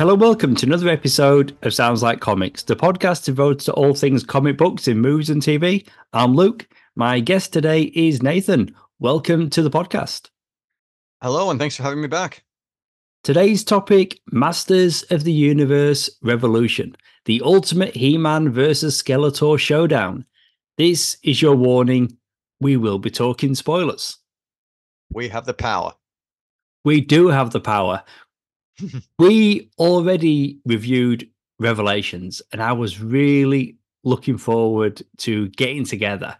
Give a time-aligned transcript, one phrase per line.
[0.00, 4.24] Hello, welcome to another episode of Sounds Like Comics, the podcast devoted to all things
[4.24, 5.86] comic books in movies and TV.
[6.14, 6.66] I'm Luke.
[6.96, 8.74] My guest today is Nathan.
[8.98, 10.30] Welcome to the podcast.
[11.20, 12.44] Hello, and thanks for having me back.
[13.24, 20.24] Today's topic Masters of the Universe Revolution, the ultimate He Man versus Skeletor showdown.
[20.78, 22.16] This is your warning.
[22.58, 24.16] We will be talking spoilers.
[25.12, 25.92] We have the power.
[26.86, 28.02] We do have the power.
[29.18, 36.36] We already reviewed Revelations, and I was really looking forward to getting together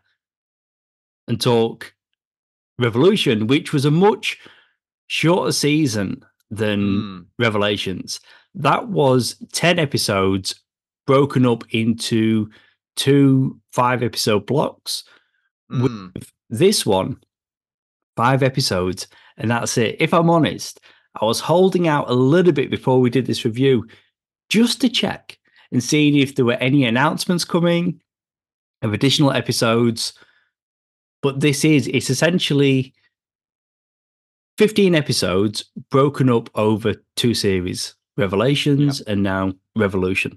[1.28, 1.94] and talk
[2.78, 4.38] Revolution, which was a much
[5.08, 7.26] shorter season than mm.
[7.38, 8.20] Revelations.
[8.54, 10.60] That was 10 episodes
[11.06, 12.50] broken up into
[12.96, 15.04] two five episode blocks.
[15.70, 16.14] Mm.
[16.14, 17.18] With this one,
[18.16, 19.96] five episodes, and that's it.
[20.00, 20.80] If I'm honest,
[21.20, 23.86] I was holding out a little bit before we did this review
[24.48, 25.38] just to check
[25.72, 28.00] and seeing if there were any announcements coming
[28.82, 30.12] of additional episodes.
[31.22, 32.94] But this is, it's essentially
[34.58, 39.08] 15 episodes broken up over two series Revelations yep.
[39.08, 40.36] and now Revolution.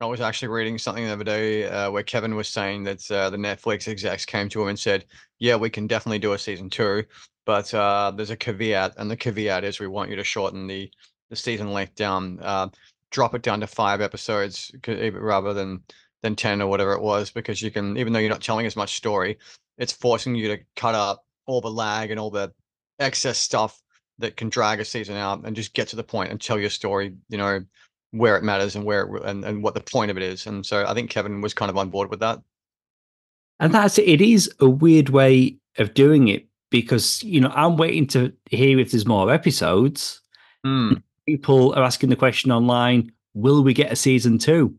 [0.00, 3.30] I was actually reading something the other day uh, where Kevin was saying that uh,
[3.30, 5.06] the Netflix execs came to him and said,
[5.40, 7.04] "Yeah, we can definitely do a season two,
[7.48, 10.90] but uh, there's a caveat, and the caveat is we want you to shorten the
[11.30, 12.68] the season length down, uh,
[13.10, 15.82] drop it down to five episodes rather than
[16.20, 18.76] than ten or whatever it was, because you can, even though you're not telling as
[18.76, 19.38] much story,
[19.78, 22.52] it's forcing you to cut up all the lag and all the
[22.98, 23.80] excess stuff
[24.18, 26.68] that can drag a season out and just get to the point and tell your
[26.68, 27.64] story, you know,
[28.10, 30.46] where it matters and where it, and, and what the point of it is.
[30.46, 32.42] And so I think Kevin was kind of on board with that.
[33.58, 38.06] And that's it is a weird way of doing it because you know I'm waiting
[38.08, 40.20] to hear if there's more episodes.
[40.64, 41.02] Mm.
[41.26, 44.74] People are asking the question online: Will we get a season two?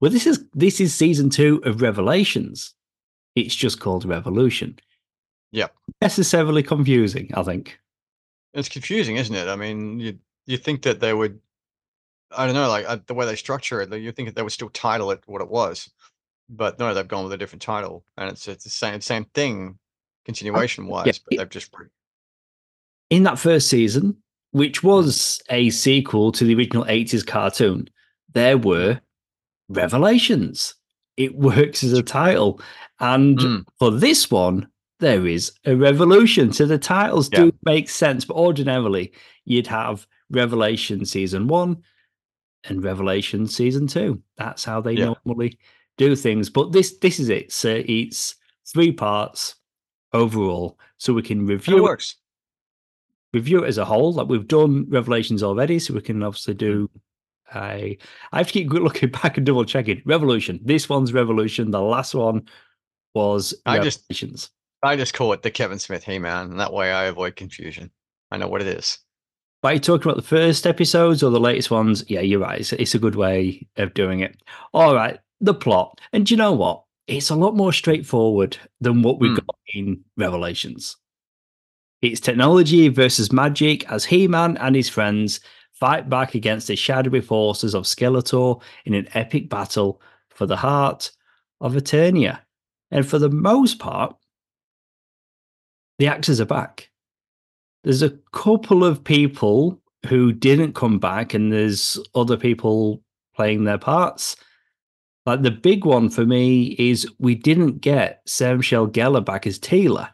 [0.00, 2.74] Well, this is this is season two of Revelations.
[3.34, 4.78] It's just called Revolution.
[5.52, 5.68] Yeah,
[6.00, 7.30] necessarily confusing.
[7.34, 7.78] I think
[8.54, 9.48] it's confusing, isn't it?
[9.48, 11.40] I mean, you you think that they would
[12.36, 14.52] I don't know, like uh, the way they structure it, you think that they would
[14.52, 15.90] still title it what it was,
[16.48, 19.78] but no, they've gone with a different title, and it's it's the same same thing,
[20.24, 21.74] continuation wise, yeah, but they've just
[23.10, 24.16] in that first season,
[24.52, 24.84] which mm.
[24.84, 27.88] was a sequel to the original '80s cartoon,
[28.32, 29.00] there were
[29.68, 30.74] revelations.
[31.16, 32.60] It works as a title,
[33.00, 33.64] and mm.
[33.78, 34.68] for this one,
[35.00, 36.52] there is a revolution.
[36.52, 37.40] So the titles yeah.
[37.40, 39.12] do make sense, but ordinarily
[39.44, 41.82] you'd have Revelation season one,
[42.64, 44.22] and Revelation season two.
[44.38, 45.14] That's how they yeah.
[45.24, 45.58] normally
[45.98, 46.48] do things.
[46.48, 47.52] But this this is it.
[47.52, 49.56] So it's three parts
[50.12, 52.16] overall, so we can review it works.
[53.32, 54.12] Review it as a whole.
[54.12, 56.88] Like we've done Revelations already, so we can obviously do.
[56.88, 56.98] Mm-hmm.
[57.58, 57.98] I
[58.32, 60.02] I have to keep looking back and double checking.
[60.04, 60.60] Revolution.
[60.62, 61.70] This one's Revolution.
[61.70, 62.48] The last one
[63.14, 64.42] was I Revelations.
[64.42, 64.52] Just,
[64.82, 67.90] I just call it the Kevin Smith He-Man, and that way I avoid confusion.
[68.30, 68.98] I know what it is.
[69.62, 72.58] By talking about the first episodes or the latest ones, yeah, you're right.
[72.58, 74.42] It's, it's a good way of doing it.
[74.72, 76.00] All right, the plot.
[76.12, 76.82] And you know what?
[77.06, 79.36] It's a lot more straightforward than what we mm.
[79.36, 80.96] got in Revelations.
[82.00, 85.40] It's technology versus magic as He Man and his friends
[85.72, 91.10] fight back against the shadowy forces of Skeletor in an epic battle for the heart
[91.60, 92.40] of Eternia.
[92.90, 94.16] And for the most part,
[95.98, 96.90] the actors are back
[97.84, 103.02] there's a couple of people who didn't come back, and there's other people
[103.34, 104.36] playing their parts.
[105.24, 109.58] Like the big one for me is we didn't get Sarah Michelle Gellar back as
[109.58, 110.10] Teela.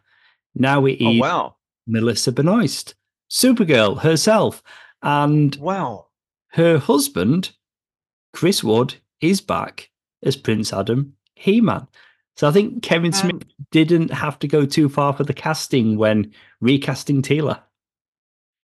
[0.54, 1.56] Now it oh, is oh, wow.
[1.86, 2.94] Melissa Benoist,
[3.30, 4.62] Supergirl herself,
[5.02, 6.08] and wow,
[6.52, 7.52] her husband
[8.32, 9.90] Chris Wood is back
[10.22, 11.86] as Prince Adam He-Man.
[12.36, 15.96] So I think Kevin um, Smith didn't have to go too far for the casting
[15.96, 17.62] when recasting Teela.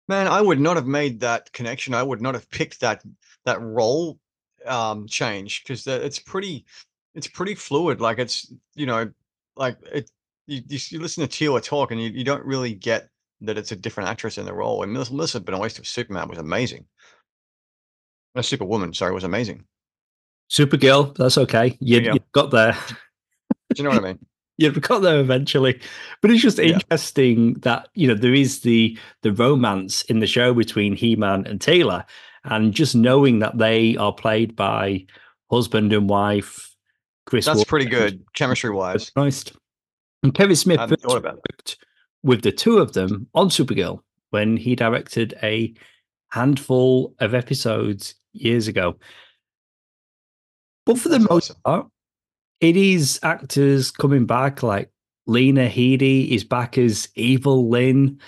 [0.08, 1.94] Man, I would not have made that connection.
[1.94, 3.04] I would not have picked that
[3.44, 4.19] that role
[4.66, 6.64] um, change because it's pretty
[7.14, 8.00] it's pretty fluid.
[8.00, 9.10] Like it's you know
[9.56, 10.10] like it
[10.46, 13.08] you, you listen to Teela talk and you, you don't really get
[13.42, 14.82] that it's a different actress in the role.
[14.82, 16.84] And Melissa Benoist of Superman was amazing.
[18.34, 19.64] A Superwoman, sorry, was amazing.
[20.50, 21.76] Supergirl, that's okay.
[21.80, 22.76] You, you got there.
[23.74, 24.18] Do you know what I mean?
[24.58, 25.80] You've got there eventually,
[26.20, 26.74] but it's just yeah.
[26.74, 31.46] interesting that you know there is the the romance in the show between He Man
[31.46, 32.04] and Teela,
[32.44, 35.06] and just knowing that they are played by
[35.50, 36.75] husband and wife.
[37.26, 39.12] Chris, that's pretty good chemistry wise.
[39.14, 39.44] Nice.
[40.22, 41.78] And Kevin Smith worked
[42.22, 44.00] with the two of them on Supergirl
[44.31, 45.72] when he directed a
[46.31, 48.96] handful of episodes years ago.
[50.87, 51.62] But for the That's most awesome.
[51.64, 51.87] part,
[52.60, 54.62] it is actors coming back.
[54.62, 54.90] Like
[55.26, 58.20] Lena Headey is back as Evil Lynn.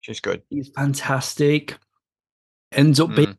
[0.00, 0.42] She's good.
[0.48, 1.76] He's fantastic.
[2.72, 3.36] Ends up being Mm.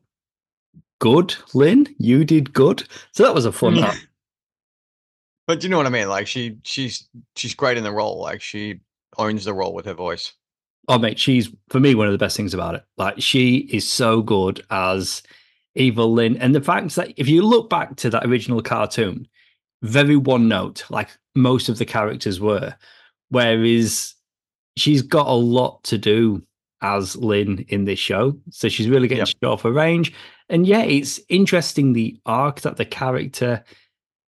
[0.99, 1.87] good, Lynn.
[1.97, 2.87] You did good.
[3.13, 3.75] So that was a fun.
[3.75, 3.95] Yeah.
[5.47, 6.09] But you know what I mean?
[6.09, 8.19] Like she she's she's great in the role.
[8.21, 8.79] Like she
[9.17, 10.33] owns the role with her voice.
[10.87, 12.83] Oh, mate, she's for me one of the best things about it.
[12.97, 15.21] Like she is so good as
[15.75, 19.27] Evil Lynn, and the fact that if you look back to that original cartoon,
[19.83, 22.75] very one note, like most of the characters were,
[23.29, 24.15] whereas
[24.77, 26.41] she's got a lot to do
[26.81, 29.27] as Lynn in this show, so she's really getting Yep.
[29.27, 30.13] to show off her range.
[30.49, 33.63] And yeah, it's interesting the arc that the character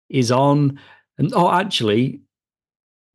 [0.10, 0.80] is on.
[1.18, 2.22] And oh, actually,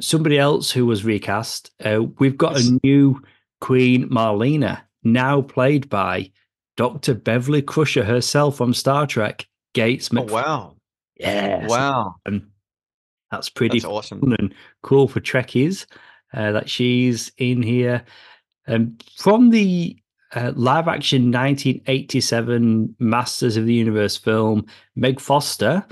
[0.00, 1.70] somebody else who was recast.
[1.84, 2.68] Uh, we've got Yes.
[2.68, 3.22] a new
[3.60, 6.30] Queen Marlena, now played by
[6.76, 7.14] Dr.
[7.14, 10.76] Beverly Crusher herself from Star Trek, Gates Oh wow.
[11.18, 12.14] Yeah, Wow.
[12.24, 12.46] and
[13.30, 14.20] that's pretty That's awesome.
[14.20, 15.86] fun and cool for Trekkies
[16.32, 18.04] uh, that she's in here.
[18.68, 19.96] Um, from the
[20.34, 24.66] uh, live action 1987 Masters of the Universe film,
[24.96, 25.84] Meg Foster,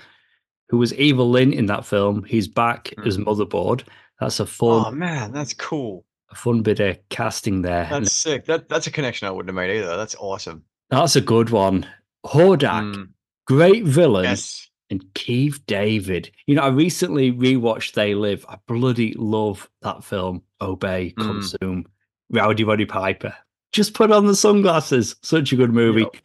[0.69, 3.85] who was Evil Lynn in that film, he's back as Motherboard.
[4.21, 6.05] That's a fun, Oh man, that's cool.
[6.31, 7.87] a fun bit of casting there.
[7.91, 8.47] That's sick.
[8.47, 9.97] That that's a connection I wouldn't have made either.
[9.97, 10.65] That's awesome.
[10.91, 11.87] That's a good one.
[12.25, 13.09] Hordak, Mm,
[13.47, 14.25] great villain.
[14.25, 14.69] yes.
[14.89, 16.31] and Keith David.
[16.47, 18.47] You know, I recently rewatched They Live.
[18.49, 20.43] I bloody love that film.
[20.61, 21.23] Obey, Mm.
[21.25, 21.87] consume.
[22.31, 23.35] Rowdy Roddy Piper.
[23.73, 25.17] Just put on the sunglasses.
[25.23, 26.03] Such a good movie.
[26.03, 26.17] Yep.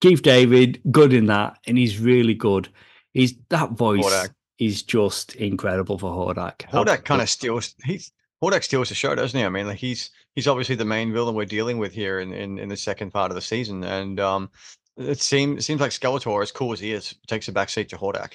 [0.00, 2.68] Keith David, good in that, and he's really good.
[3.12, 4.34] He's that voice Hordak.
[4.58, 6.68] is just incredible for Hordak.
[6.70, 7.74] Hordak kind of steals.
[7.84, 8.12] He's
[8.42, 9.44] Hordak steals the show, doesn't he?
[9.44, 12.58] I mean, like he's he's obviously the main villain we're dealing with here in in,
[12.58, 14.50] in the second part of the season, and um,
[14.98, 17.96] it seems it seems like Skeletor, as cool as he is, takes a backseat to
[17.96, 18.34] Hordak.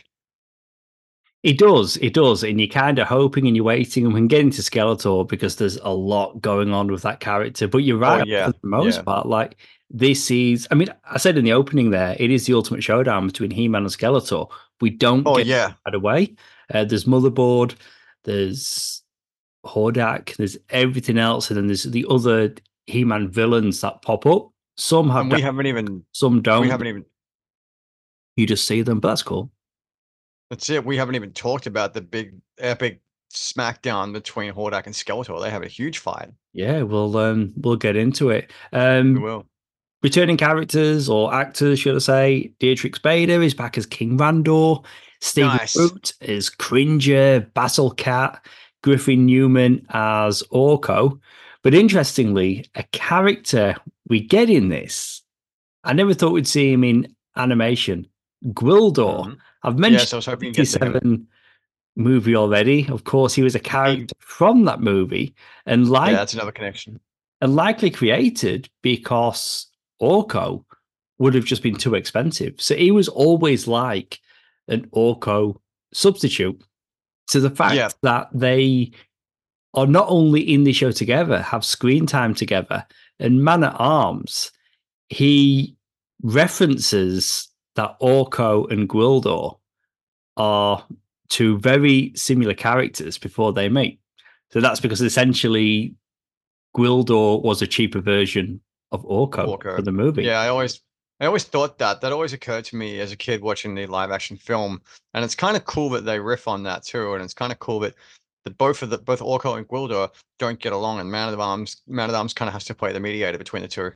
[1.43, 4.27] It does, it does, and you're kind of hoping and you're waiting, and we can
[4.27, 7.67] get into Skeletor because there's a lot going on with that character.
[7.67, 9.01] But you're right, Oh, yeah, for the most yeah.
[9.03, 9.57] part, like
[9.89, 10.67] this is.
[10.69, 13.81] I mean, I said in the opening there, it is the ultimate showdown between He-Man
[13.81, 14.51] and Skeletor.
[14.81, 16.35] We don't Oh get yeah, that away.
[16.71, 17.73] Uh, there's Motherboard,
[18.23, 19.01] there's
[19.65, 22.53] Hordak, there's everything else, and then there's the other
[22.85, 24.51] He-Man villains that pop up.
[24.77, 26.61] Some have, and we depth, haven't even some don't.
[26.61, 27.05] we haven't even
[28.35, 29.51] You just see them, but that's cool.
[30.51, 30.85] That's it.
[30.85, 32.99] We haven't even talked about the big epic
[33.33, 35.41] smackdown between Hordak and Skeletor.
[35.41, 36.27] They have a huge fight.
[36.51, 38.51] Yeah, we'll um, we'll get into it.
[38.73, 39.45] We Um, will.
[40.03, 42.53] returning characters or actors, should I say?
[42.59, 44.83] Dietrich Bader is back as King Randor.
[45.21, 45.77] Stephen Nice.
[45.77, 48.45] Root is Cringer, Battle Cat,
[48.83, 51.17] Griffin Newman as Orko.
[51.63, 53.75] But interestingly, a character
[54.09, 55.21] we get in this,
[55.85, 58.07] I never thought we'd see him in animation.
[58.47, 59.27] Gwildor.
[59.27, 59.37] Mhm.
[59.63, 61.27] I've mentioned Yes, I was hoping you get 87
[61.95, 62.87] movie already.
[62.89, 65.35] Of course, he was a character from that movie
[65.65, 66.99] and like Yeah, that's another connection.
[67.41, 69.67] and likely created because
[70.01, 70.63] Orko
[71.19, 72.55] would have just been too expensive.
[72.59, 74.19] So he was always like
[74.67, 75.57] an Orko
[75.93, 76.59] substitute.
[77.27, 77.89] So the fact Yeah.
[78.01, 78.91] that they
[79.73, 82.85] are not only in the show together, have screen time together,
[83.19, 84.51] and Man at Arms,
[85.09, 85.75] he
[86.23, 89.57] references that Orko and Gwildor
[90.37, 90.85] are
[91.29, 93.99] two very similar characters before they meet.
[94.51, 95.95] So that's because essentially
[96.75, 98.59] Gwildor was a cheaper version
[98.91, 99.75] of Orko, Orko.
[99.77, 100.23] for the movie.
[100.23, 100.81] Yeah, I always
[101.21, 102.01] I always thought that.
[102.01, 104.81] That always occurred to me as a kid watching the live action film.
[105.13, 107.13] And it's kind of cool that they riff on that too.
[107.13, 107.93] And it's kind of cool that
[108.43, 110.09] that both of the both Orko and Gwildor
[110.39, 112.91] don't get along and Man at Arms Man at Arms kind of has to play
[112.91, 113.91] the mediator between the two.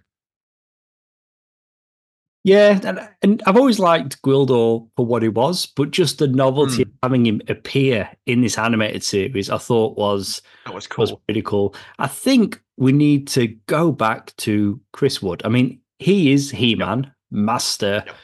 [2.45, 6.83] Yeah, and, and I've always liked Gwildor for what he was, but just the novelty
[6.83, 6.89] hmm.
[6.89, 11.01] of having him appear in this animated series, I thought was That was cool.
[11.01, 11.73] was pretty cool.
[11.97, 15.41] I think we need to go back to Chris Wood.
[15.43, 18.15] I mean, he is He Man, master Yep.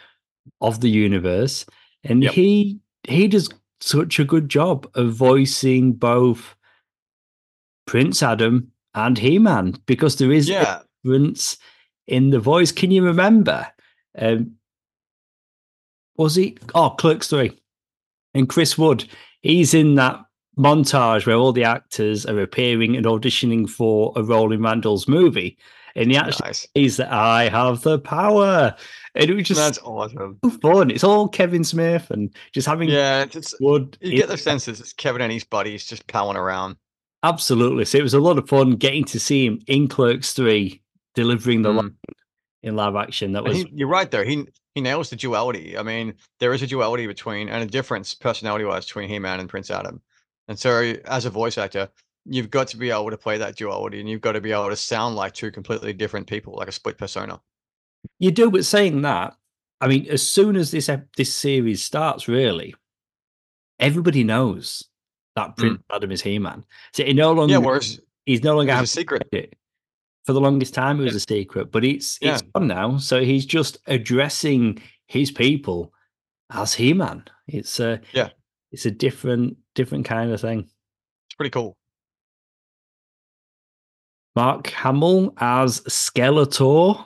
[0.62, 1.66] of the universe,
[2.04, 2.34] and Yep.
[2.34, 3.50] he he does
[3.80, 6.56] such a good job of voicing both
[7.88, 10.80] Prince Adam and He Man because there is a Yeah.
[11.04, 11.58] difference
[12.06, 12.72] in the voice.
[12.72, 13.66] Can you remember?
[14.18, 14.56] Um,
[16.18, 16.58] was he?
[16.76, 17.58] Oh, Clerks three,
[18.34, 19.08] and Chris Wood.
[19.42, 20.20] He's in that
[20.58, 25.58] montage where all the actors are appearing and auditioning for a role in Randall's movie,
[25.96, 26.68] and he actually Nice.
[26.76, 28.76] says that I have the power,
[29.16, 30.40] and it was just That's awesome.
[30.62, 30.92] fun.
[30.92, 33.98] It's all Kevin Smith and just having Yeah, it's, Wood.
[34.02, 36.76] you get the sense that it's Kevin and his buddies just palling around.
[37.24, 37.86] Absolutely.
[37.86, 40.82] So it was a lot of fun getting to see him in Clerks 3
[41.14, 41.76] delivering the Mm.
[41.78, 41.96] line
[42.64, 43.32] in live action.
[43.34, 44.24] That was he, you're right there.
[44.24, 45.78] He he nails the duality.
[45.78, 49.50] I mean, there is a duality between and a difference personality wise between He-Man and
[49.50, 50.02] Prince Adam.
[50.48, 51.90] And so as a voice actor,
[52.26, 54.70] you've got to be able to play that duality and you've got to be able
[54.70, 57.42] to sound like two completely different people, like a split persona.
[58.20, 59.36] You do, but saying that,
[59.80, 62.76] I mean, as soon as this this series starts, really,
[63.80, 64.86] everybody knows
[65.36, 65.96] that Prince mm.
[65.96, 66.64] Adam is He-Man.
[66.94, 69.28] So he no longer, yeah, whereas he's no longer a secret.
[69.32, 69.56] It.
[70.26, 72.34] For the longest time, it was a secret, but it's yeah.
[72.34, 72.98] it's gone now.
[72.98, 75.92] So he's just addressing his people
[76.52, 77.24] as He-Man.
[77.48, 78.30] It's a yeah,
[78.72, 80.60] it's a different different kind of thing.
[80.60, 81.76] It's pretty cool.
[84.36, 87.06] Mark Hamill as Skeletor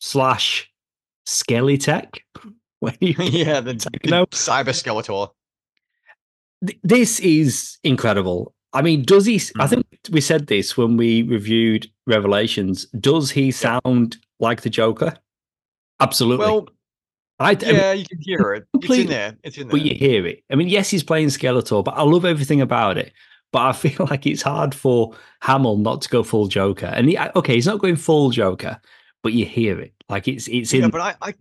[0.00, 0.70] slash
[1.26, 2.18] Skeletech.
[3.00, 5.28] yeah, the, the cyber Skeletor.
[6.82, 8.54] This is incredible.
[8.72, 9.40] I mean, does he?
[9.58, 9.68] I hmm.
[9.68, 12.86] think we said this when we reviewed Revelations.
[12.86, 15.16] Does he sound like the Joker?
[16.00, 16.46] Absolutely.
[16.46, 16.68] Well,
[17.38, 18.66] I, yeah, I mean, you can hear it.
[18.74, 19.36] It's in there.
[19.42, 19.70] It's in there.
[19.72, 20.44] But you hear it.
[20.50, 23.12] I mean, yes, he's playing Skeletor, but I love everything about it.
[23.50, 26.86] But I feel like it's hard for Hamill not to go full Joker.
[26.86, 28.80] And he, okay, he's not going full Joker,
[29.22, 29.94] but you hear it.
[30.08, 30.82] Like it's it's in.
[30.82, 31.34] Yeah, but I, I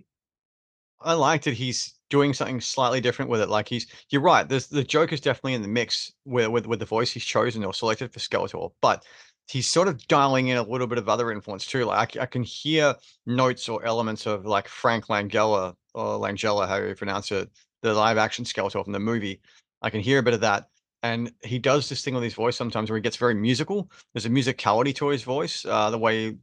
[1.01, 3.49] I like that he's doing something slightly different with it.
[3.49, 4.47] Like he's, you're right.
[4.47, 7.63] There's the joke is definitely in the mix with with with the voice he's chosen
[7.63, 9.05] or selected for Skeletor, but
[9.47, 11.85] he's sort of dialing in a little bit of other influence too.
[11.85, 16.77] Like I, I can hear notes or elements of like Frank Langella or Langella, how
[16.77, 17.49] you pronounce it,
[17.81, 19.41] the live action Skeletor from the movie.
[19.81, 20.67] I can hear a bit of that.
[21.01, 23.89] And he does this thing with his voice sometimes where he gets very musical.
[24.13, 25.65] There's a musicality to his voice.
[25.65, 26.35] Uh, the way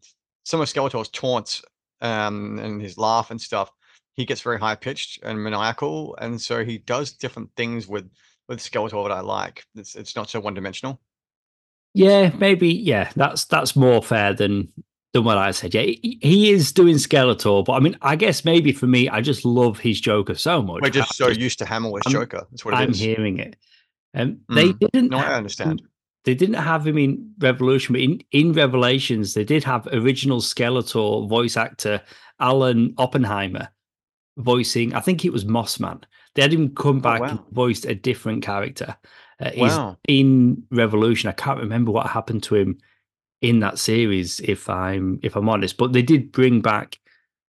[0.44, 1.62] some of Skeletor's taunts
[2.00, 3.70] um, and his laugh and stuff,
[4.16, 6.16] he gets very high pitched and maniacal.
[6.20, 8.10] And so he does different things with
[8.48, 9.64] with Skeletor that I like.
[9.74, 11.00] It's it's not so one dimensional.
[11.94, 12.68] Yeah, maybe.
[12.68, 14.72] Yeah, that's that's more fair than
[15.12, 15.74] than what I said.
[15.74, 19.44] Yeah, he, is doing Skeletor, but I mean, I guess maybe for me, I just
[19.44, 20.82] love his Joker so much.
[20.82, 22.46] We're just so used to Hamill as Joker.
[22.50, 22.98] That's what it I'm is.
[22.98, 23.56] hearing it.
[24.12, 24.78] And um, they mm.
[24.78, 25.10] didn't.
[25.10, 25.82] No, I understand.
[26.24, 31.28] They didn't have him in Revolution, but in, in Revelations, they did have original Skeletor
[31.28, 32.02] voice actor
[32.40, 33.68] Alan Oppenheimer
[34.36, 34.94] voicing.
[34.94, 36.02] I think it was Mossman.
[36.34, 37.30] They had him come oh, back oh, wow.
[37.30, 38.96] and voiced a different character.
[39.38, 39.98] Uh, wow.
[40.08, 41.28] in Revolution.
[41.28, 42.78] I can't remember what happened to him
[43.42, 45.76] in that series, if I'm if I'm honest.
[45.76, 46.98] But they did bring back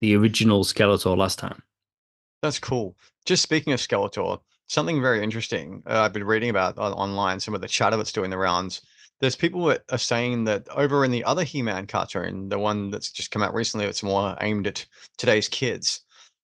[0.02, 1.64] the original Skeletor last time.
[2.42, 2.98] That's cool.
[3.26, 7.40] Just speaking of Skeletor, something very interesting uh, I've been reading about on, online.
[7.40, 8.82] Some of the chatter that's doing the rounds.
[9.20, 13.12] There's people that are saying that over in the other He-Man cartoon, the one that's
[13.12, 14.86] just come out recently, it's more aimed at
[15.18, 16.02] today's kids.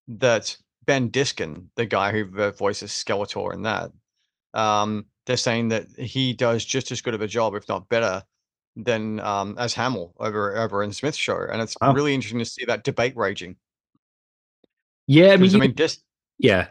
[0.08, 0.56] That
[0.86, 3.92] Ben Diskin, the guy who voices Skeletor in that,
[4.54, 8.24] um, they're saying that he does just as good of a job, if not better,
[8.76, 11.94] than um, as Hamill over over in Smith's show, and it's wow.
[11.94, 13.56] really interesting to see that debate raging.
[15.08, 16.04] Yeah, I mean, I mean, just
[16.40, 16.68] yeah,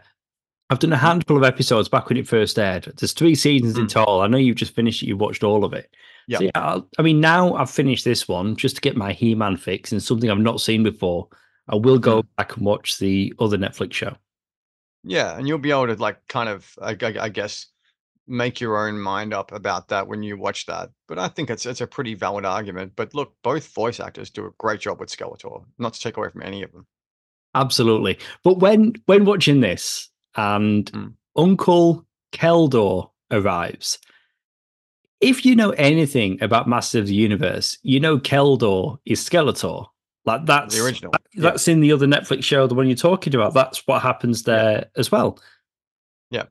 [0.69, 2.91] I've done a handful of episodes back when it first aired.
[2.97, 3.81] There's three seasons mm.
[3.81, 4.21] in total.
[4.21, 5.07] I know you've just finished it.
[5.07, 5.93] You've watched all of it.
[6.27, 6.39] Yep.
[6.39, 6.79] So yeah.
[6.97, 10.29] i mean, now I've finished this one just to get my He-Man fix and something
[10.29, 11.27] I've not seen before.
[11.67, 12.27] I will go mm.
[12.37, 14.15] back and watch the other Netflix show.
[15.03, 17.67] Yeah, and you'll be able to like kind of, I, I guess,
[18.27, 20.89] make your own mind up about that when you watch that.
[21.07, 22.93] But I think it's it's a pretty valid argument.
[22.95, 25.63] But look, both voice actors do a great job with Skeletor.
[25.77, 26.87] Not to take away from any of them.
[27.55, 28.17] Absolutely.
[28.43, 31.13] But when when watching this and mm.
[31.35, 33.99] Uncle Keldor arrives,
[35.21, 39.87] if you know anything about Master of the Universe, you know Keldor is Skeletor.
[40.25, 41.13] Like that's the original.
[41.35, 41.73] That's yeah.
[41.73, 43.53] in the other Netflix show, the one you're talking about.
[43.53, 44.85] That's what happens there yeah.
[44.95, 45.39] as well.
[46.29, 46.45] Yeah.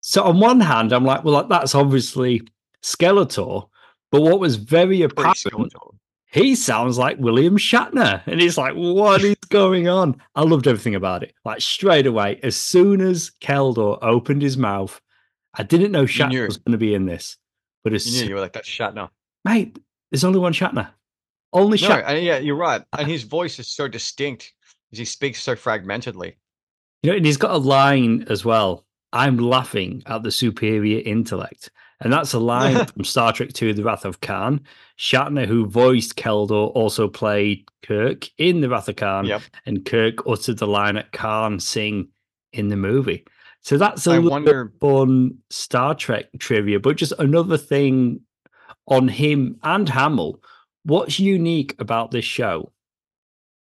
[0.00, 2.42] So on one hand, I'm like, well, that's obviously
[2.82, 3.68] Skeletor,
[4.10, 5.74] but what was very apparent,
[6.30, 10.20] he sounds like William Shatner, and he's like, what is going on?
[10.34, 11.34] I loved everything about it.
[11.44, 15.00] Like straight away, as soon as Keldor opened his mouth,
[15.54, 17.36] I didn't know Shatner was going to be in this,
[17.82, 19.10] but as you knew you were like that's Shatner,
[19.44, 19.78] mate.
[20.10, 20.88] There's only one Shatner.
[21.52, 24.52] Only no, yeah, you're right, uh, and his voice is so distinct
[24.92, 26.34] as he speaks so fragmentedly.
[27.02, 31.70] You know, and he's got a line as well I'm laughing at the superior intellect.
[32.00, 34.60] And that's a line from Star Trek II The Wrath of Khan.
[34.98, 39.26] Shatner, who voiced Keldor, also played Kirk in The Wrath of Khan.
[39.26, 39.42] Yep.
[39.66, 42.08] And Kirk uttered the line at Khan sing
[42.52, 43.24] in the movie.
[43.62, 44.72] So that's a I little wonder...
[44.80, 48.20] fun Star Trek trivia, but just another thing
[48.86, 50.40] on him and Hamill.
[50.84, 52.72] What's unique about this show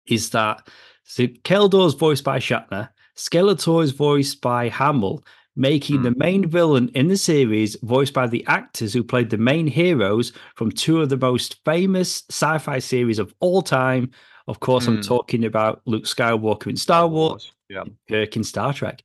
[0.07, 0.69] is that
[1.05, 5.25] so Keldor's voiced by Shatner, Skeletor is voiced by Hamill,
[5.57, 6.03] making mm.
[6.03, 10.33] the main villain in the series voiced by the actors who played the main heroes
[10.57, 14.11] from two of the most famous sci fi series of all time
[14.47, 15.07] Of course, I'm Mm.
[15.07, 17.85] talking about Luke Skywalker in Star Wars, Yeah.
[18.11, 19.03] Kirk in Star Trek.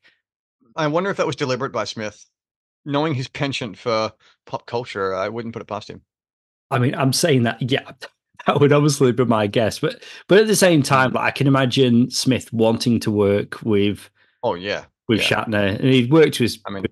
[0.75, 2.25] I wonder if that was deliberate by Smith.
[2.84, 4.12] Knowing his penchant for
[4.46, 6.01] pop culture, I wouldn't put it past him.
[6.72, 7.92] I mean, I'm saying that, yeah,
[8.48, 11.48] that would obviously be my guess, but but at the same time, like, I can
[11.48, 14.10] imagine Smith wanting to work with
[14.44, 14.86] Oh yeah.
[15.08, 15.46] with Yeah.
[15.46, 16.86] Shatner, and he's worked with I mean,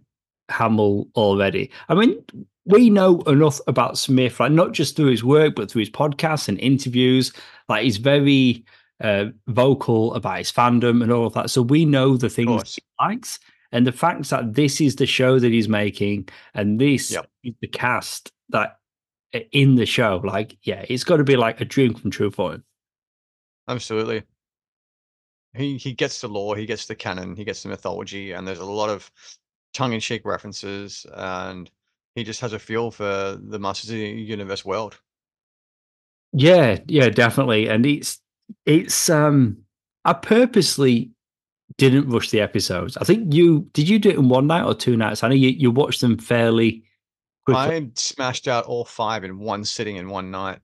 [0.50, 1.72] Hamill already.
[1.90, 2.24] I mean,
[2.66, 6.48] we know enough about Smith, like not just through his work, but through his podcasts
[6.50, 7.32] and interviews.
[7.70, 8.66] Like he's very
[9.02, 11.50] uh, vocal about his fandom and all of that.
[11.50, 13.40] So we know the things he likes,
[13.72, 17.30] and the fact that this is the show that he's making, and this Yep.
[17.44, 18.77] is the cast that
[19.52, 20.22] in the show.
[20.24, 22.64] Like, yeah, it's got to be like a dream come true for him.
[23.68, 24.24] Absolutely.
[25.56, 28.60] He he gets the lore, he gets the canon, he gets the mythology, and there's
[28.60, 29.12] a lot of
[29.74, 31.70] tongue-in-cheek references, and
[32.16, 35.00] he just has a feel for the Masters of the Universe world.
[36.34, 37.68] Yeah, yeah, definitely.
[37.68, 38.20] And it's
[38.66, 39.58] it's um
[40.06, 41.12] I purposely
[41.78, 42.98] didn't rush the episodes.
[42.98, 45.24] I think you did you do it in one night or two nights?
[45.24, 46.84] I know you, you watched them fairly.
[47.56, 50.60] I smashed out all five in one sitting in one night.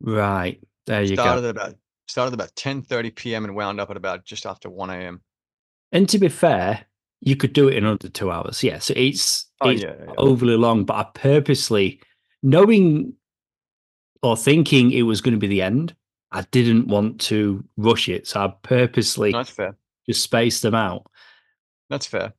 [0.00, 0.60] Right.
[0.86, 1.22] There you go.
[1.22, 1.48] Started go.
[1.48, 1.74] at about
[2.06, 3.44] started about 10:30 p.m.
[3.44, 5.20] and wound up at about just after 1 a.m.
[5.92, 6.84] And to be fair,
[7.20, 8.62] you could do it in under two hours.
[8.62, 8.78] Yeah.
[8.78, 10.12] So it's Oh it's yeah, yeah.
[10.18, 12.00] overly long, but I purposely
[12.42, 13.14] knowing
[14.22, 15.94] or thinking it was going to be the end,
[16.32, 18.26] I didn't want to rush it.
[18.26, 19.76] So I purposely No, that's fair.
[20.06, 21.06] just spaced them out.
[21.90, 22.34] That's fair.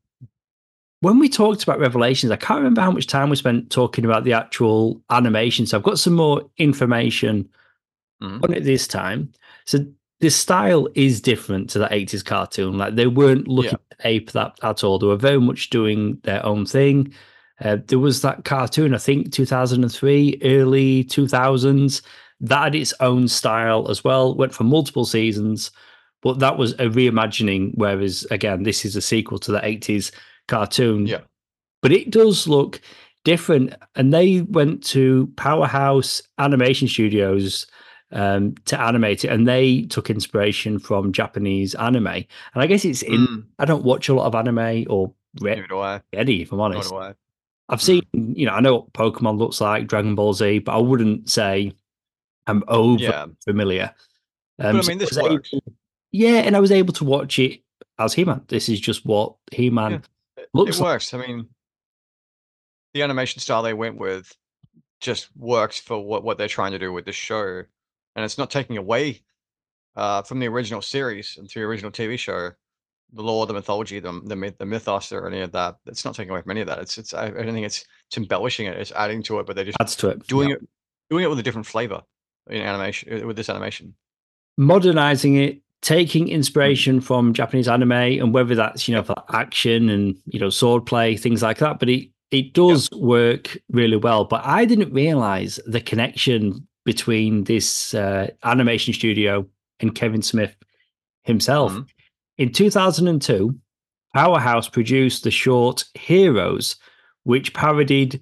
[1.05, 4.23] When we talked about Revelations, I can't remember how much time we spent talking about
[4.23, 5.67] the actual animation.
[5.67, 7.47] So I've got some more information
[8.23, 8.43] Mhm.
[8.43, 9.31] on it this time.
[9.65, 9.85] So
[10.19, 12.79] the style is different to that 80s cartoon.
[12.79, 13.97] Like they weren't looking Yeah.
[14.01, 14.97] to ape that at all.
[14.97, 17.13] They were very much doing their own thing.
[17.63, 22.01] Uh, there was that cartoon, I think 2003, early 2000s,
[22.39, 25.69] that had its own style as well, went for multiple seasons,
[26.23, 27.73] but that was a reimagining.
[27.75, 30.11] Whereas, again, this is a sequel to the 80s
[30.47, 31.07] cartoon.
[31.07, 31.21] Yeah.
[31.81, 32.81] But it does look
[33.23, 33.73] different.
[33.95, 37.65] And they went to Powerhouse Animation Studios
[38.11, 42.07] um, to animate it, and they took inspiration from Japanese anime.
[42.07, 45.65] And I guess it's in, Mm, I don't watch a lot of anime or read
[45.71, 46.01] I.
[46.13, 46.93] any, if I'm honest.
[46.93, 47.13] I.
[47.67, 47.81] I've Mm.
[47.81, 51.29] seen, you know, I know what Pokemon looks like, Dragon Ball Z, but I wouldn't
[51.29, 51.73] say
[52.47, 53.25] I'm over Yeah.
[53.43, 53.93] familiar.
[54.59, 55.51] But Um, I mean, this was able- works.
[56.11, 57.61] yeah, and I was able to watch it
[57.97, 58.41] as He Man.
[58.47, 59.99] This is just what He Man Yeah.
[60.55, 60.93] It- looks it like.
[60.93, 61.13] works.
[61.13, 61.49] I mean,
[62.93, 64.33] the animation style they went with
[65.01, 67.63] just works for what, what they're trying to do with this show.
[68.15, 69.21] And it's not taking away
[69.95, 72.51] uh, from the original series and the original TV show,
[73.11, 75.75] the lore, the mythology, the, the, myth, the mythos, or any of that.
[75.85, 76.79] It's not taking away from any of that.
[76.79, 78.77] It's, it's, I, I don't think it's, it's embellishing it.
[78.77, 80.25] It's adding to it, but they're just Adds to it.
[80.27, 80.55] doing yeah.
[80.55, 80.61] it,
[81.09, 82.01] doing it with a different flavor
[82.49, 83.93] in animation, uh, with this animation.
[84.57, 90.17] modernizing it, taking inspiration from Japanese anime, and whether that's you know for action and
[90.25, 91.79] you know swordplay, things like that.
[91.79, 94.25] But it it does work really well.
[94.25, 99.47] But I didn't realize the connection between this uh, animation studio
[99.79, 100.55] and Kevin Smith
[101.23, 101.71] himself.
[101.71, 101.87] Mhm.
[102.37, 103.55] In 2002,
[104.13, 106.75] Powerhouse produced the short Heroes,
[107.23, 108.19] which parodied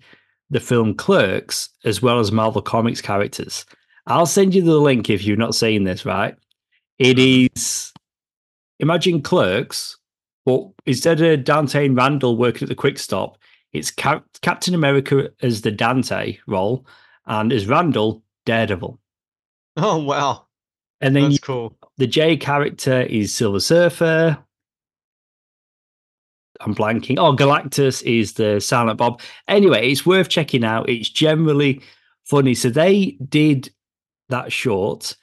[0.50, 3.66] the film Clerks as well as Marvel Comics characters.
[4.08, 6.36] I'll send you the link if you've not seen this, right?
[7.00, 7.92] It is
[8.80, 9.98] imagine Clerks,
[10.46, 13.38] but instead of Dante and Randall working at the Quick Stop,
[13.72, 16.86] it's Cap- Captain America as the Dante role
[17.26, 19.00] and as Randall Daredevil.
[19.78, 20.46] Oh, wow.
[21.02, 21.78] And then That's you- cool.
[21.98, 24.38] the Jay character is Silver Surfer.
[26.62, 27.18] I'm blanking.
[27.18, 29.20] Oh, Galactus is the Silent Bob.
[29.48, 30.88] Anyway, it's worth checking out.
[30.88, 31.82] It's generally
[32.24, 32.54] funny.
[32.54, 33.70] So they did
[34.30, 35.16] that short.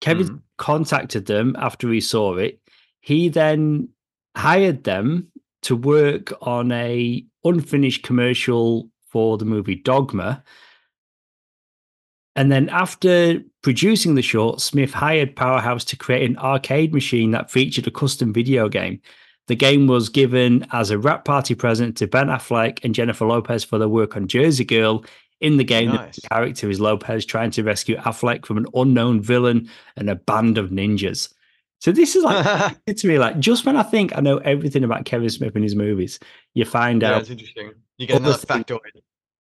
[0.00, 0.42] Kevin Mhm.
[0.58, 2.60] contacted them after he saw it.
[3.00, 3.88] He then
[4.36, 5.28] hired them
[5.62, 10.42] to work on a unfinished commercial for the movie Dogma.
[12.34, 17.50] And then after producing the short, Smith hired Powerhouse to create an arcade machine that
[17.50, 19.00] featured a custom video game.
[19.48, 23.64] The game was given as a wrap party present to Ben Affleck and Jennifer Lopez
[23.64, 25.04] for their work on Jersey Girl.
[25.40, 26.16] In the game, Nice.
[26.16, 30.56] the character is Lopez trying to rescue Affleck from an unknown villain and a band
[30.56, 31.32] of ninjas.
[31.80, 35.04] So this is like to me like just when I think I know everything about
[35.04, 36.18] Kevin Smith and his movies,
[36.54, 37.72] you find yeah, out it's interesting.
[37.98, 39.02] You get Other another factoid.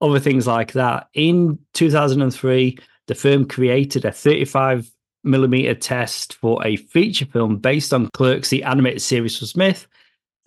[0.01, 1.07] other things like that.
[1.13, 4.89] In 2003, the firm created a 35
[5.23, 9.87] millimeter test for a feature film based on Clerks, the animated series for Smith.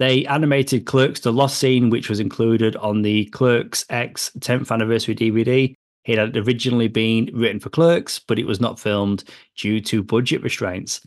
[0.03, 5.15] They animated Clerks, the lost scene, which was included on the Clerks X 10th anniversary
[5.15, 5.73] DVD.
[6.05, 9.23] It had originally been written for Clerks, but it was not filmed
[9.57, 11.07] due to budget restraints.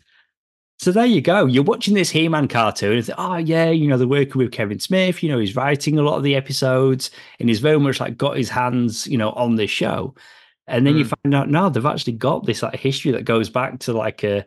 [0.78, 1.44] So there you go.
[1.44, 2.96] You're watching this He-Man cartoon.
[2.96, 5.22] And think, oh yeah, you know they're working with Kevin Smith.
[5.22, 8.38] You know he's writing a lot of the episodes, and he's very much like got
[8.38, 10.14] his hands, you know, on this show.
[10.68, 11.00] And then mm.
[11.00, 14.24] you find out now they've actually got this like history that goes back to like
[14.24, 14.46] a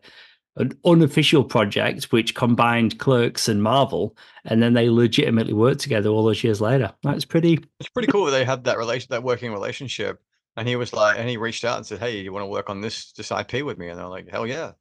[0.59, 6.23] an unofficial project which combined Clerks and Marvel, and then they legitimately worked together all
[6.23, 6.93] those years later.
[7.03, 7.59] That's pretty.
[7.79, 10.21] It's pretty cool that they had that relation, that working relationship.
[10.57, 12.69] And he was like, and he reached out and said, "Hey, you want to work
[12.69, 14.73] on this this IP with me?" And they're like, "Hell yeah!"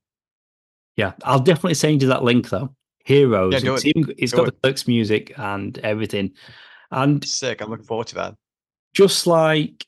[0.97, 2.75] Yeah, I'll definitely send you that link though.
[3.05, 3.63] Heroes.
[3.63, 3.95] Yeah, it's, it.
[4.19, 4.55] it's got it.
[4.55, 6.33] the Clerks music and everything.
[6.91, 7.61] And sick.
[7.61, 8.35] I'm looking forward to that.
[8.95, 9.87] Just like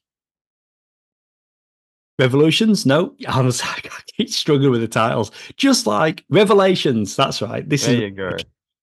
[2.21, 2.87] Revolutions?
[2.87, 3.81] No, I was I
[4.17, 5.33] keep struggling with the titles.
[5.57, 7.17] Just like Revelations.
[7.17, 7.69] That's right.
[7.69, 8.37] This there is you go.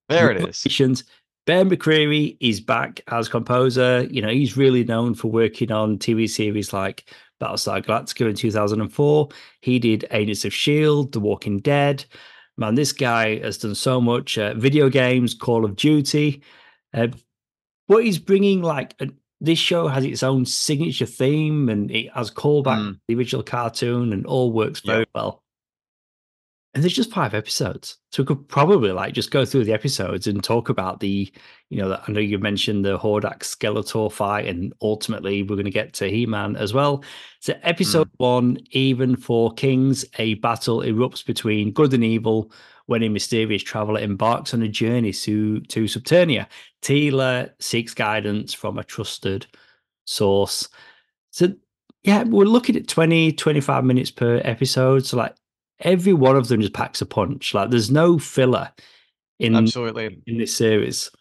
[0.09, 1.03] There it is.
[1.45, 4.05] Bear McCreary is back as composer.
[4.11, 9.29] You know, he's really known for working on TV series like Battlestar Galactica in 2004.
[9.61, 12.03] He did Agents of S.H.I.E.L.D., The Walking Dead.
[12.57, 14.37] Man, this guy has done so much.
[14.37, 16.43] Uh, video games, Call of Duty.
[16.93, 17.07] Uh,
[17.87, 19.07] but he's bringing like a,
[19.39, 22.99] this show has its own signature theme and it has callback mm.
[23.07, 25.09] the original cartoon and all works very yep.
[25.13, 25.43] well.
[26.73, 27.97] And there's just five episodes.
[28.11, 31.31] So we could probably like just go through the episodes and talk about the,
[31.69, 35.71] you know, I know you mentioned the Hordak Skeletor fight, and ultimately we're going to
[35.71, 37.03] get to He Man as well.
[37.39, 38.17] So, episode mm.
[38.17, 42.51] one, Even for Kings, a battle erupts between good and evil
[42.87, 46.47] when a mysterious traveler embarks on a journey to, to Subternia.
[46.81, 49.45] Teela seeks guidance from a trusted
[50.05, 50.67] source.
[51.31, 51.53] So,
[52.03, 55.05] yeah, we're looking at 20, 25 minutes per episode.
[55.05, 55.35] So, like,
[55.79, 57.53] every one of them just packs a punch.
[57.53, 58.71] Like there's no filler
[59.39, 61.11] in absolutely in this series.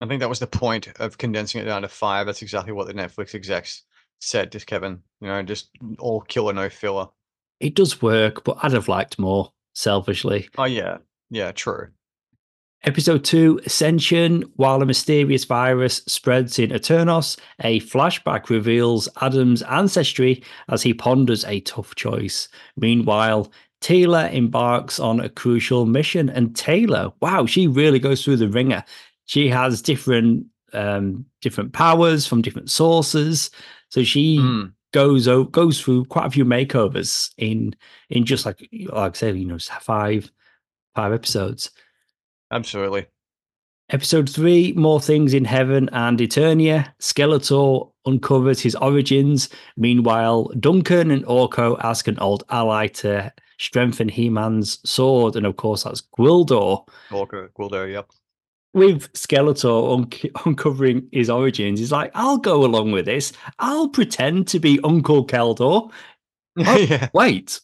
[0.00, 2.26] I think that was the point of condensing it down to five.
[2.26, 3.82] That's exactly what the Netflix execs
[4.20, 5.00] said to Kevin.
[5.20, 7.08] You know, just all killer, no filler.
[7.60, 9.52] It does work, but I'd have liked more.
[9.76, 10.48] Selfishly.
[10.56, 11.88] Oh yeah, yeah, true.
[12.84, 14.42] Episode 2 Ascension.
[14.56, 21.44] While a mysterious virus spreads in Eternos, a flashback reveals Adam's ancestry as he ponders
[21.44, 22.48] a tough choice.
[22.76, 26.30] Meanwhile, Teela embarks on a crucial mission.
[26.30, 28.82] And Teela, wow, she really goes through the ringer.
[29.26, 33.50] She has different um, different powers from different sources.
[33.90, 34.72] So she mm.
[34.96, 37.76] Goes goes through quite a few makeovers in
[38.08, 40.30] in just like like I said, you know, five
[40.94, 41.70] five episodes.
[42.50, 43.06] Absolutely.
[43.90, 46.92] Episode three, More Things in Heaven and Eternia.
[46.98, 49.50] Skeletor uncovers his origins.
[49.76, 55.84] Meanwhile, Duncan and Orko ask an old ally to strengthen He-Man's sword, and of course
[55.84, 56.88] that's Gwildor.
[57.12, 58.10] Walker, Gwildor, yep.
[58.76, 63.32] With Skeletor un- uncovering his origins, he's like, "I'll go along with this.
[63.58, 65.90] I'll pretend to be Uncle Keldor."
[66.58, 67.10] Oh, yeah.
[67.12, 67.60] Wait,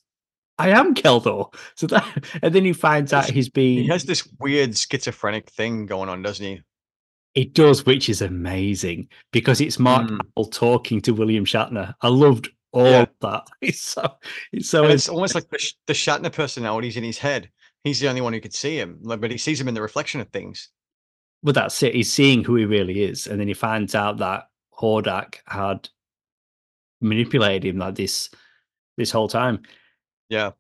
[0.59, 1.55] I am Keldor.
[1.77, 2.05] So that,
[2.43, 3.79] and then he finds out he's been.
[3.79, 6.61] He has this weird schizophrenic thing going on, doesn't he?
[7.35, 10.53] It does, which is amazing because it's Mark mm.
[10.53, 11.95] talking to William Shatner.
[12.03, 13.07] I loved all yeah.
[13.21, 13.47] that.
[13.61, 14.17] It's so
[14.53, 17.51] it's so it's almost like the, the Shatner personalities in his head.
[17.85, 20.21] He's the only one who could see him, but he sees him in the reflection
[20.21, 20.69] of things.
[21.43, 21.95] But that's it.
[21.95, 25.89] He's seeing who he really is, and then he finds out that Hordak had
[27.01, 28.31] manipulated him like this
[28.97, 29.63] this whole time.
[30.29, 30.53] Yeah.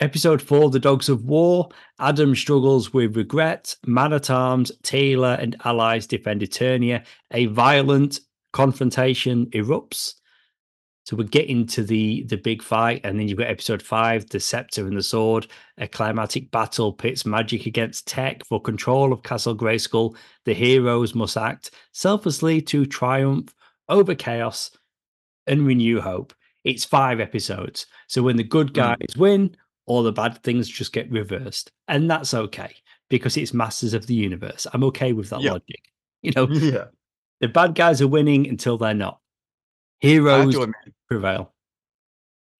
[0.00, 1.68] Episode four, The Dogs of War.
[2.00, 3.76] Adam struggles with regret.
[3.86, 7.04] Man at Arms, Teela, and allies defend Eternia.
[7.30, 8.20] A violent
[8.52, 10.14] confrontation erupts.
[11.04, 14.38] So we're getting to the the big fight, and then you've got episode five, the
[14.38, 15.48] scepter and the sword.
[15.78, 20.16] A climatic battle pits magic against tech for control of Castle Grayskull.
[20.44, 23.52] The heroes must act selflessly to triumph
[23.88, 24.70] over chaos
[25.46, 26.32] and renew hope.
[26.64, 28.74] It's five episodes, so when the good hmm.
[28.74, 29.16] guys mm.
[29.16, 32.74] win, all the bad things just get reversed, and that's okay
[33.08, 34.66] because it's Masters of the Universe.
[34.72, 35.52] I'm okay with that yep.
[35.52, 35.82] logic.
[36.22, 36.84] You know, yeah.
[37.40, 39.18] the bad guys are winning until they're not.
[40.02, 40.56] Heroes
[41.08, 41.52] prevail.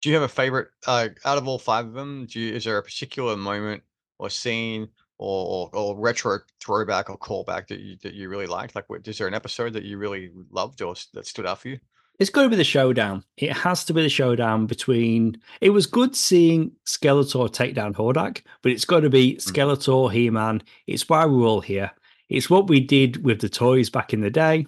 [0.01, 2.27] Do you have a favorite uh, out of all five of them?
[2.27, 3.83] Do you, is there a particular moment
[4.19, 8.77] or scene or, or, retro throwback or callback that you that you really liked?
[8.77, 11.69] Like, what, is there an episode that you really loved or that stood out for
[11.69, 11.79] you?
[12.21, 13.25] It's got to be the showdown.
[13.37, 15.41] It has to be the showdown between.
[15.61, 19.45] It was good seeing Skeletor take down Hordak, but it's got to be mm.
[19.45, 20.63] Skeletor, He Man.
[20.87, 21.91] It's why we're all here.
[22.29, 24.67] It's what we did with the toys back in the day.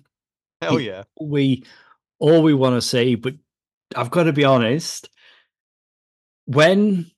[0.61, 1.05] Hell yeah!
[1.21, 1.65] We
[2.19, 3.15] all we want to see.
[3.15, 3.35] But
[3.97, 5.09] I've got to be honest,
[6.47, 7.11] when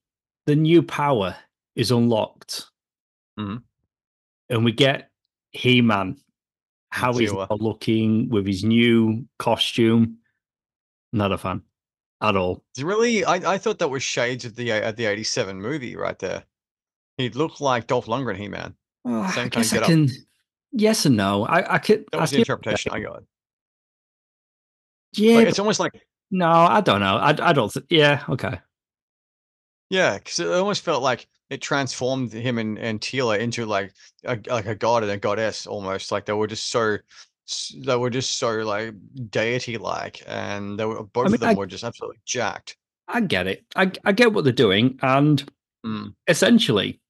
[0.46, 1.37] the new power
[1.74, 2.66] is unlocked
[3.38, 3.56] mm-hmm.
[4.48, 5.11] and we get
[5.50, 6.16] He Man,
[6.90, 10.18] how he's looking with his new costume,
[11.12, 11.62] not a fan.
[12.22, 12.62] at all.
[12.80, 16.44] Really, I, I thought that was shades of the uh, the '87 movie right there.
[17.18, 18.74] He looked like Dolph Lundgren, He Man.
[19.04, 20.09] Oh, Same I guess I can.
[20.72, 21.46] Yes and no.
[21.46, 22.04] I, I could.
[22.12, 23.22] That was I the interpretation I got.
[25.18, 26.07] Yeah, like, it's almost like.
[26.31, 27.16] No, I don't know.
[27.16, 27.72] I, I don't.
[27.72, 28.59] Th- yeah, okay.
[29.90, 33.92] Yeah, because it almost felt like it transformed him and, and Teela into like
[34.24, 36.11] a like a god and a goddess almost.
[36.11, 36.98] Like they were just so
[37.76, 38.94] they were just so like
[39.31, 42.76] deity like, and they were both I mean, of them I, were just absolutely jacked.
[43.07, 43.64] I get it.
[43.76, 45.48] I I get what they're doing, and
[45.85, 46.14] mm.
[46.26, 47.00] essentially,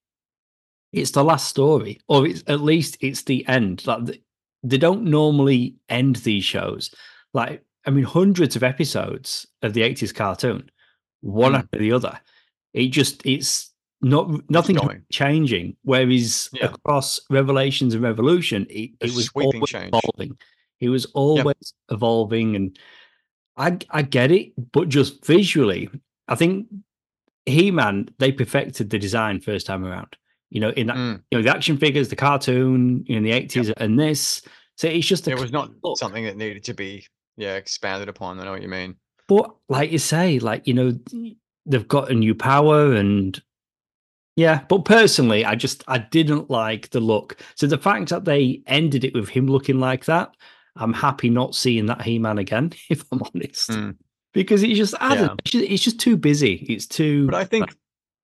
[0.92, 3.87] it's the last story, or it's at least it's the end.
[3.87, 4.21] Like
[4.62, 6.95] they don't normally end these shows.
[7.33, 10.70] Like I mean, hundreds of episodes of the '80s cartoon,
[11.20, 11.59] one mm.
[11.59, 12.18] after the other.
[12.75, 13.72] It just it's
[14.03, 14.79] not nothing
[15.11, 15.77] changing.
[15.83, 16.66] Whereas yeah.
[16.66, 19.94] across Revelations and Revolution, it, it was always change.
[19.94, 20.37] evolving.
[20.81, 21.96] It was always yep.
[21.96, 22.79] evolving, and
[23.57, 25.88] I I get it, but just visually,
[26.29, 26.66] I think
[27.46, 30.16] He Man they perfected the design first time around.
[30.51, 31.22] You know, in that mm.
[31.31, 33.77] you know the action figures, the cartoon in the eighties, yep.
[33.81, 34.42] and this.
[34.77, 35.99] So it's just it was not look.
[35.99, 38.40] something that needed to be yeah expanded upon.
[38.40, 38.96] I know what you mean.
[39.29, 40.99] But like you say, like you know,
[41.66, 43.40] they've got a new power and
[44.37, 47.38] yeah, but personally, I just I didn't like the look.
[47.55, 50.37] So the fact that they ended it with him looking like that,
[50.77, 53.96] I'm happy not seeing that He Man again, if I'm honest, mm.
[54.35, 55.35] because it's just I yeah.
[55.38, 56.66] it's, just, it's just too busy.
[56.68, 57.27] It's too.
[57.27, 57.75] But I think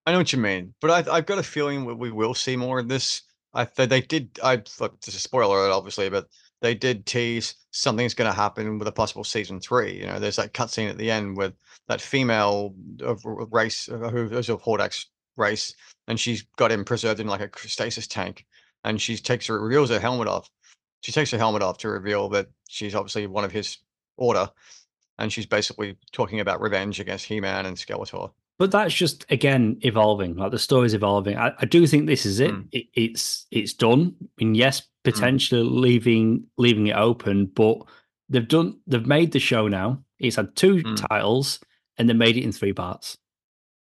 [0.06, 0.74] I know what you mean.
[0.80, 3.22] But I, have got a feeling we will see more of this.
[3.54, 4.38] I they did.
[4.42, 6.28] I look, this is a spoiler alert, obviously, but
[6.62, 9.98] they did tease something's going to happen with a possible season three.
[10.00, 11.54] You know, there's that cutscene at the end with
[11.88, 15.74] that female of race uh, who is of Hordak's race,
[16.08, 18.46] and she's got him preserved in like a stasis tank,
[18.84, 20.48] and she takes her reveals her helmet off.
[21.00, 23.78] She takes her helmet off to reveal that she's obviously one of his
[24.16, 24.48] order,
[25.18, 28.30] and she's basically talking about revenge against He-Man and Skeletor.
[28.62, 30.36] But that's just again evolving.
[30.36, 31.36] Like the story's evolving.
[31.36, 32.52] I, I do think this is it.
[32.52, 32.68] Mm.
[32.70, 32.86] it.
[32.94, 34.14] It's it's done.
[34.20, 35.12] I mean, yes, Mm.
[35.12, 35.80] potentially mm.
[35.80, 37.78] leaving leaving it open, but
[38.28, 40.04] they've done they've made the show now.
[40.20, 41.08] It's had two mm.
[41.08, 41.58] titles
[41.98, 43.18] and they made it in three parts.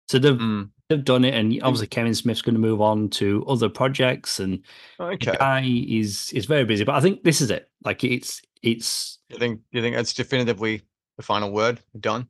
[0.09, 0.69] So they've mm.
[0.91, 4.62] they've done it, and obviously Kevin Smith's going to move on to other projects, and
[5.01, 5.31] okay.
[5.31, 6.85] the guy is is very busy.
[6.85, 7.71] But I think this is it.
[7.83, 9.21] Like it's it's.
[9.31, 10.83] You think you think it's definitively
[11.17, 12.29] the final word done?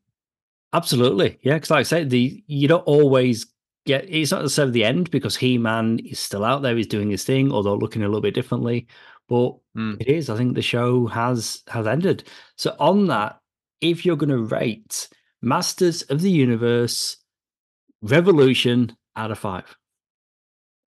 [0.73, 1.55] Absolutely, yeah.
[1.55, 3.47] Because like I said, the you don't always
[3.87, 4.05] get.
[4.09, 7.25] it's not necessarily the end because He Man is still out there, he's doing his
[7.25, 8.87] thing, although looking a little bit differently.
[9.29, 10.01] But mm.
[10.01, 10.31] it is.
[10.31, 12.29] I think the show has has ended.
[12.57, 13.41] So on that,
[13.81, 15.09] if you're going to rate
[15.43, 17.17] Masters of the Universe
[18.03, 19.77] Revolution out of five,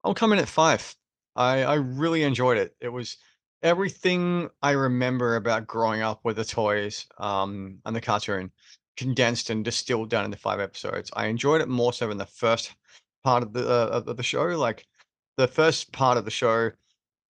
[0.04, 0.96] I'll come in at five.
[1.36, 2.76] I I really enjoyed it.
[2.80, 3.18] It was
[3.62, 8.52] everything I remember about growing up with the toys um, and the cartoon
[9.00, 11.10] condensed and distilled down into five episodes.
[11.14, 12.76] I enjoyed it more so in the first
[13.24, 14.44] part of the uh, of the show.
[14.44, 14.86] Like
[15.38, 16.72] the first part of the show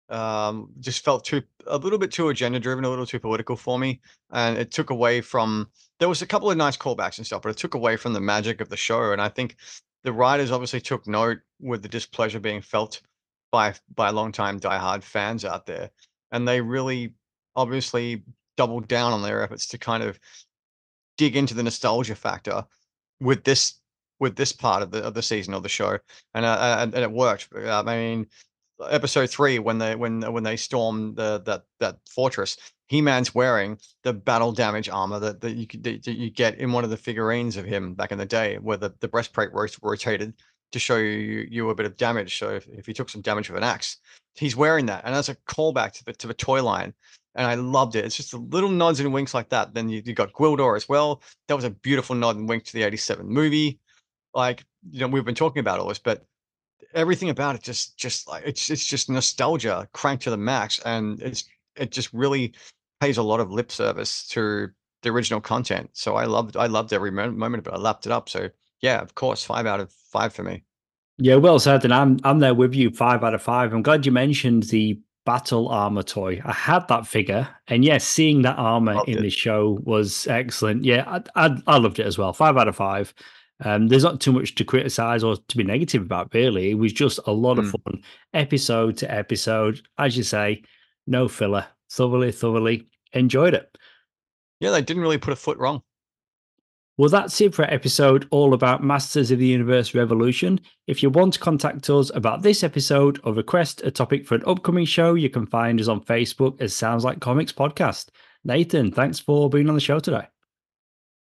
[0.10, 3.78] um, just felt too a little bit too agenda driven, a little too political for
[3.78, 4.02] me,
[4.32, 5.70] and it took away from.
[6.00, 8.22] There was a couple of nice callbacks and stuff, but it took away from the
[8.22, 9.12] magic of the show.
[9.12, 9.58] And I think
[10.04, 13.02] the writers obviously took note with the displeasure being felt
[13.52, 15.92] by by longtime diehard fans out there,
[16.32, 17.14] and they really
[17.56, 18.24] obviously
[18.58, 20.20] doubled down on their efforts to kind of
[21.20, 22.64] dig into the nostalgia factor
[23.20, 23.76] with this
[24.20, 26.00] with this part of the of the season of the show,
[26.34, 27.50] and uh, and, and it worked.
[27.54, 28.26] I mean,
[28.90, 33.78] episode three when they when when they storm the that that fortress, He Man's wearing
[34.04, 37.58] the battle damage armor that, that you that you get in one of the figurines
[37.58, 40.34] of him back in the day, where the, the breastplate rotated
[40.72, 42.40] to show you you a bit of damage.
[42.40, 43.98] So if, if he took some damage with an axe,
[44.36, 46.94] he's wearing that, and that's a callback to the to the toy line.
[47.36, 48.06] And I loved it.
[48.06, 49.74] It's just the little nods and winks like that.
[49.74, 51.22] Then you, you got Gwildor as well.
[51.48, 53.80] That was a beautiful nod and wink to the 87 movie
[54.34, 56.26] like you know we've been talking about all this but
[56.94, 61.22] everything about it just just like it's it's just nostalgia cranked to the max and
[61.22, 62.54] it's it just really
[63.00, 64.70] pays a lot of lip service to
[65.04, 68.12] the original content so i loved i loved every moment of it i lapped it
[68.12, 68.50] up so
[68.82, 70.64] yeah of course five out of five for me
[71.18, 74.06] yeah well said and i'm i'm there with you five out of five i'm glad
[74.06, 78.96] you mentioned the battle armor toy i had that figure and yes seeing that armor
[78.96, 79.22] loved in it.
[79.22, 81.04] the show was excellent yeah
[81.36, 83.14] I, I i loved it as well five out of five
[83.62, 86.72] um, there's not too much to criticize or to be negative about, really.
[86.72, 87.60] It was just a lot mm.
[87.60, 87.72] of hmm.
[87.72, 88.04] fun,
[88.34, 89.82] episode to episode.
[89.98, 90.64] As you say,
[91.08, 91.68] no filler.
[91.92, 93.76] Thoroughly, thoroughly enjoyed it.
[94.60, 95.82] Yeah, they didn't really put a foot wrong.
[97.00, 100.60] Well, that's it for our episode all about Masters of the Universe Revolution.
[100.86, 104.44] If you want to contact us about this episode or request a topic for an
[104.46, 108.10] upcoming show, you can find us on Facebook as Sounds Like Comics Podcast.
[108.44, 110.28] Nathan, thanks for being on the show today.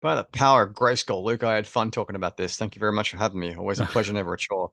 [0.01, 2.57] By the power of Grayskull, Luke, I had fun talking about this.
[2.57, 3.55] Thank you very much for having me.
[3.55, 4.71] Always a pleasure, never a chore.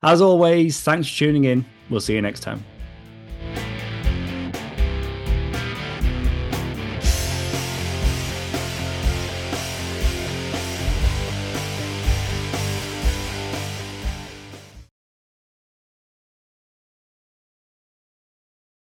[0.00, 1.64] As always, thanks for tuning in.
[1.90, 2.64] We'll see you next time.